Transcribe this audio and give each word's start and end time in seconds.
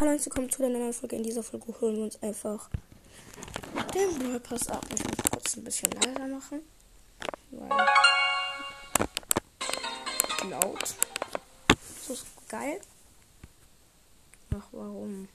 Hallo 0.00 0.12
und 0.12 0.24
willkommen 0.24 0.48
zu 0.48 0.58
der 0.62 0.70
neuen 0.70 0.92
Folge. 0.92 1.16
In 1.16 1.24
dieser 1.24 1.42
Folge 1.42 1.74
holen 1.80 1.96
wir 1.96 2.04
uns 2.04 2.22
einfach 2.22 2.70
den 3.92 4.16
Brawl 4.16 4.38
Pass 4.38 4.68
ab. 4.68 4.86
Ich 4.94 5.02
muss 5.02 5.16
kurz 5.28 5.56
ein 5.56 5.64
bisschen 5.64 5.90
leiser 5.90 6.28
machen. 6.28 6.60
Weil 7.50 7.68
laut. 10.50 10.94
So 12.06 12.12
ist 12.12 12.26
geil. 12.48 12.80
Ach, 14.54 14.68
warum? 14.70 15.28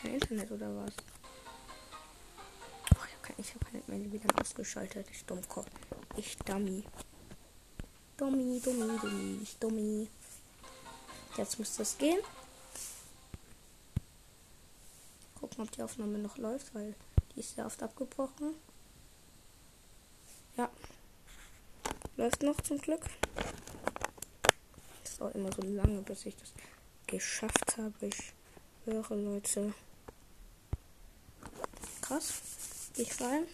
Kein 0.00 0.14
Internet 0.14 0.52
oder 0.52 0.68
was? 0.76 0.92
Oh, 2.94 3.32
ich 3.38 3.54
habe 3.56 3.66
hab 3.66 3.74
Internet 3.74 4.12
wieder 4.12 4.40
ausgeschaltet. 4.40 5.08
Ich 5.10 5.24
Dummkopf. 5.24 5.66
Ich 6.16 6.36
Dummy. 6.38 6.84
Dummy, 8.16 8.60
Dummy, 8.64 8.98
Dummy, 9.00 9.40
ich 9.42 9.58
Dummy. 9.58 10.08
Jetzt 11.36 11.58
müsste 11.58 11.82
es 11.82 11.98
gehen. 11.98 12.20
Ob 15.62 15.70
die 15.72 15.82
Aufnahme 15.82 16.18
noch 16.18 16.36
läuft, 16.38 16.74
weil 16.74 16.94
die 17.34 17.40
ist 17.40 17.54
sehr 17.54 17.66
oft 17.66 17.82
abgebrochen. 17.82 18.54
Ja. 20.56 20.70
Läuft 22.16 22.42
noch 22.42 22.60
zum 22.62 22.78
Glück. 22.78 23.02
Das 25.04 25.18
dauert 25.18 25.34
immer 25.34 25.52
so 25.52 25.62
lange, 25.62 26.00
bis 26.02 26.26
ich 26.26 26.36
das 26.36 26.52
geschafft 27.06 27.76
habe. 27.76 28.06
Ich 28.06 28.32
höre 28.84 29.16
Leute. 29.16 29.74
Krass. 32.00 32.34
Ich 32.96 33.20
rein. 33.20 33.46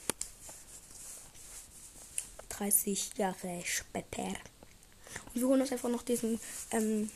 30 2.50 3.16
Jahre 3.16 3.62
später. 3.64 4.22
Und 4.22 5.40
wir 5.40 5.46
holen 5.48 5.60
uns 5.62 5.72
einfach 5.72 5.88
noch 5.88 6.02
diesen 6.02 6.38
ähm, 6.70 7.10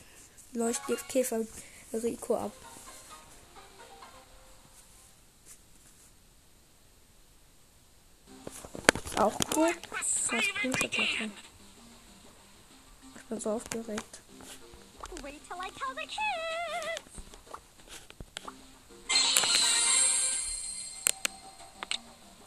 Leuchtkäfer 0.52 1.42
Rico 1.92 2.36
ab. 2.36 2.52
Auch 9.18 9.34
cool. 9.54 9.70
Das 9.90 10.28
Punkte 10.60 10.88
machen. 10.88 11.32
Ich 13.16 13.22
bin 13.24 13.40
so 13.40 13.50
aufgeregt. 13.50 14.20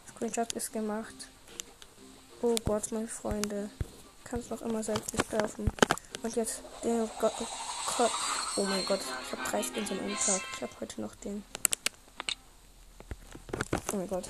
Screenshot 0.09 0.53
ist 0.53 0.73
gemacht. 0.73 1.15
Oh 2.41 2.55
Gott, 2.65 2.91
meine 2.91 3.07
Freunde. 3.07 3.69
Kann 4.25 4.39
es 4.41 4.49
noch 4.49 4.61
immer 4.61 4.83
selbst 4.83 5.13
laufen. 5.31 5.71
Und 6.21 6.35
jetzt, 6.35 6.61
oh 6.83 7.09
Gott, 7.19 7.33
oh 7.39 7.47
Gott. 7.97 8.11
Oh 8.57 8.63
mein 8.63 8.85
Gott, 8.85 8.99
ich 9.25 9.31
habe 9.31 9.49
drei 9.49 9.63
Skins 9.63 9.91
am 9.91 9.97
Tag. 9.97 10.41
Ich 10.55 10.61
habe 10.61 10.73
heute 10.81 11.01
noch 11.01 11.15
den. 11.15 11.43
Oh 13.93 13.95
mein 13.95 14.07
Gott. 14.07 14.27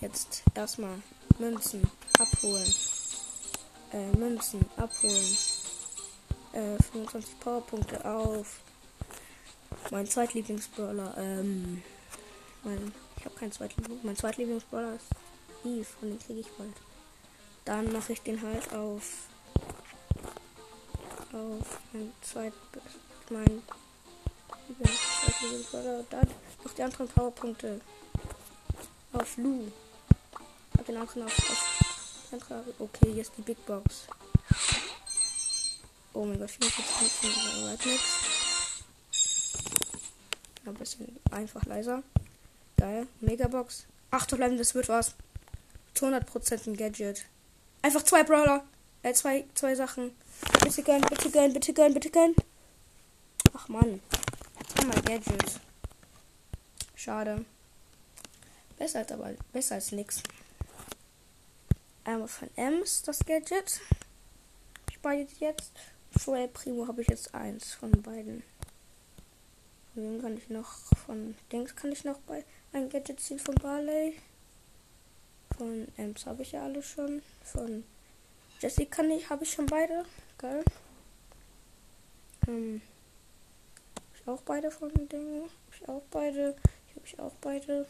Jetzt 0.00 0.42
erstmal 0.54 1.00
Münzen 1.38 1.82
abholen. 2.18 2.74
Äh, 3.92 4.16
Münzen 4.16 4.64
abholen. 4.76 5.36
Äh, 6.52 6.82
25 6.92 7.40
Powerpunkte 7.40 8.04
auf. 8.04 8.60
Mein 9.90 10.06
Zweitlieblingsbrawler, 10.06 11.14
ähm. 11.18 11.82
Mein, 12.62 12.92
ich 13.18 13.24
habe 13.24 13.34
keinen 13.34 13.52
Zweitlieblings. 13.52 14.04
Mein 14.04 14.16
Zweitlieblingsbrawler 14.16 14.94
ist 14.94 15.06
Eve 15.64 15.86
und 16.00 16.10
den 16.10 16.18
kriege 16.18 16.40
ich 16.40 16.50
bald. 16.52 16.72
Dann 17.64 17.92
mache 17.92 18.12
ich 18.12 18.22
den 18.22 18.40
halt 18.40 18.72
auf. 18.72 19.28
Auf 21.32 21.80
mein 21.92 22.12
zweit. 22.22 22.52
Mein 23.28 23.62
Zweitlieblingsbrawler. 24.78 26.04
Dann 26.10 26.28
noch 26.64 26.72
die 26.72 26.82
anderen 26.82 27.08
Powerpunkte. 27.08 27.80
Auf 29.12 29.36
Lu. 29.36 29.70
Hab 30.76 30.86
den 30.86 30.96
anderen 30.96 31.22
auf. 31.24 32.78
okay, 32.78 33.20
ist 33.20 33.32
die 33.36 33.42
Big 33.42 33.64
Box. 33.66 34.06
Oh 36.12 36.24
mein 36.24 36.38
Gott, 36.38 36.50
44 36.50 37.22
Minuten, 37.22 37.58
aber 37.58 37.90
nichts. 37.90 38.24
Ein 40.66 40.74
bisschen 40.74 41.20
einfach 41.30 41.64
leiser. 41.66 42.02
Geil. 42.78 43.06
Megabox. 43.20 43.84
Ach 44.10 44.26
du 44.26 44.36
bleiben, 44.36 44.56
das 44.56 44.74
wird 44.74 44.88
was. 44.88 45.14
Zu 45.94 46.06
100% 46.06 46.68
ein 46.68 46.76
Gadget. 46.76 47.26
Einfach 47.82 48.02
zwei 48.02 48.22
Brawler. 48.24 48.64
Äh, 49.02 49.12
zwei, 49.12 49.44
zwei 49.54 49.74
Sachen. 49.74 50.12
Bitte 50.62 50.82
gönn, 50.82 51.02
bitte 51.02 51.30
gönn, 51.30 51.52
bitte 51.52 51.72
gönn, 51.74 51.94
bitte 51.94 52.10
gönn. 52.10 52.34
Ach 53.52 53.68
man. 53.68 54.00
Einmal 54.78 55.02
Gadget. 55.02 55.60
Schade. 56.94 57.44
Besser 58.78 59.00
als 59.00 59.12
aber 59.12 59.32
besser 59.52 59.74
als 59.74 59.92
nix. 59.92 60.22
Einmal 62.04 62.28
von 62.28 62.50
Ems 62.56 63.00
das 63.02 63.20
Gadget. 63.24 63.80
Ich 64.90 65.00
beide 65.00 65.26
jetzt. 65.40 65.72
Vorher 66.16 66.48
Primo 66.48 66.86
habe 66.86 67.00
ich 67.00 67.08
jetzt 67.08 67.34
eins 67.34 67.72
von 67.72 67.90
beiden. 68.02 68.42
Von 69.94 70.02
wem 70.02 70.20
kann 70.20 70.36
ich 70.36 70.50
noch? 70.50 70.68
Von 71.06 71.34
Dings 71.50 71.74
kann 71.74 71.92
ich 71.92 72.04
noch 72.04 72.18
bei 72.20 72.44
ein 72.74 72.90
Gadget 72.90 73.20
ziehen 73.20 73.38
von 73.38 73.54
Barley. 73.54 74.20
Von 75.56 75.88
Ems 75.96 76.26
habe 76.26 76.42
ich 76.42 76.52
ja 76.52 76.64
alle 76.64 76.82
schon. 76.82 77.22
Von 77.42 77.84
Jessie 78.60 78.86
kann 78.86 79.10
ich, 79.10 79.30
habe 79.30 79.44
ich 79.44 79.52
schon 79.52 79.66
beide. 79.66 80.04
Geil. 80.36 80.62
Ähm, 82.46 82.82
hab 83.96 84.20
ich 84.20 84.28
auch 84.28 84.42
beide 84.42 84.70
von 84.70 84.90
den 84.90 85.08
Dingen. 85.08 85.42
Hab 85.44 85.74
ich 85.74 85.88
auch 85.88 86.02
beide. 86.10 86.54
Ich 86.88 86.96
habe 86.96 87.06
ich 87.06 87.18
auch 87.18 87.34
beide. 87.40 87.86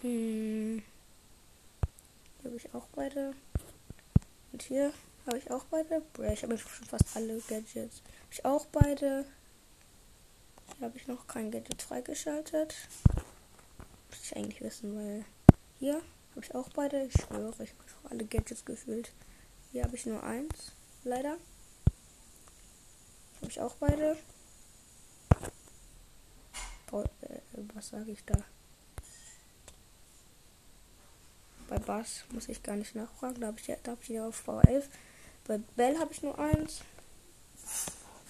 Hm. 0.00 0.82
Hier 2.42 2.50
habe 2.50 2.56
ich 2.56 2.74
auch 2.74 2.88
beide. 2.88 3.34
Und 4.52 4.62
hier 4.62 4.92
habe 5.26 5.38
ich 5.38 5.48
auch 5.50 5.64
beide. 5.66 6.02
Ich 6.32 6.42
habe 6.42 6.58
schon 6.58 6.86
fast 6.86 7.14
alle 7.14 7.38
Gadgets. 7.38 8.02
Habe 8.02 8.32
ich 8.32 8.44
auch 8.44 8.66
beide. 8.66 9.24
Hier 10.76 10.86
habe 10.88 10.98
ich 10.98 11.06
noch 11.06 11.28
kein 11.28 11.52
Gadget 11.52 11.80
freigeschaltet. 11.80 12.74
Muss 14.10 14.24
ich 14.24 14.36
eigentlich 14.36 14.60
wissen, 14.60 14.96
weil 14.96 15.24
hier 15.78 16.02
habe 16.34 16.44
ich 16.44 16.52
auch 16.54 16.68
beide. 16.70 17.04
Ich 17.04 17.12
schwöre, 17.12 17.62
ich 17.62 17.70
habe 17.70 18.10
alle 18.10 18.24
Gadgets 18.24 18.64
gefühlt. 18.64 19.12
Hier 19.70 19.84
habe 19.84 19.94
ich 19.94 20.04
nur 20.06 20.22
eins. 20.24 20.72
Leider. 21.04 21.36
Habe 23.36 23.50
ich 23.50 23.60
auch 23.60 23.76
beide. 23.76 24.16
Oh, 26.90 27.04
äh, 27.22 27.38
was 27.74 27.88
sage 27.88 28.10
ich 28.10 28.24
da? 28.24 28.34
Bei 31.82 31.98
Bass 31.98 32.24
muss 32.30 32.48
ich 32.48 32.62
gar 32.62 32.76
nicht 32.76 32.94
nachfragen. 32.94 33.40
Da 33.40 33.48
habe 33.48 33.58
ich, 33.58 33.66
ja, 33.66 33.76
hab 33.86 34.02
ich 34.02 34.08
ja 34.08 34.26
auf 34.26 34.48
V11. 34.48 34.84
Bei 35.46 35.58
Bell 35.76 35.98
habe 35.98 36.12
ich 36.12 36.22
nur 36.22 36.38
eins. 36.38 36.82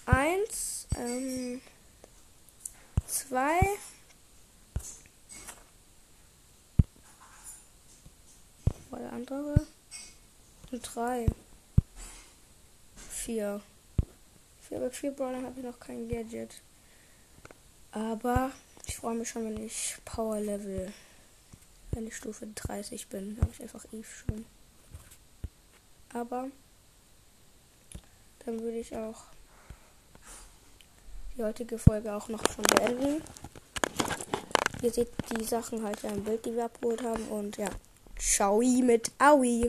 Eins. 0.07 0.87
Ähm, 0.99 1.61
zwei. 3.07 3.61
War 8.91 8.99
der 8.99 9.13
andere? 9.13 9.67
Und 10.71 10.83
drei. 10.83 11.27
Vier. 13.11 13.61
Vier 14.61 14.81
bei 14.81 14.91
vier 14.91 15.11
Brawler 15.11 15.43
habe 15.43 15.61
ich 15.61 15.67
noch 15.67 15.79
kein 15.79 16.09
Gadget. 16.09 16.63
Aber 17.91 18.51
ich 18.87 18.97
freue 18.97 19.15
mich 19.15 19.29
schon, 19.29 19.45
wenn 19.45 19.65
ich 19.65 19.97
Power 20.05 20.41
Level, 20.41 20.93
wenn 21.93 22.07
ich 22.07 22.17
Stufe 22.17 22.47
30 22.47 23.09
bin, 23.09 23.39
habe 23.41 23.51
ich 23.53 23.63
einfach 23.63 23.85
Eve 23.93 24.05
schon. 24.05 24.45
Aber 26.13 26.49
dann 28.45 28.61
würde 28.61 28.79
ich 28.79 28.97
auch 28.97 29.25
die 31.37 31.45
heutige 31.45 31.79
Folge 31.79 32.13
auch 32.13 32.29
noch 32.29 32.45
schon 32.51 32.65
beenden. 32.65 33.23
Ihr 34.83 34.93
seht 34.93 35.11
die 35.31 35.45
Sachen 35.45 35.85
halt 35.85 36.03
ja 36.03 36.11
im 36.11 36.25
Bild, 36.25 36.45
die 36.45 36.55
wir 36.55 36.65
abgeholt 36.65 37.03
haben. 37.03 37.25
Und 37.29 37.57
ja, 37.57 37.69
ciao 38.19 38.61
mit 38.61 39.13
Aui. 39.19 39.47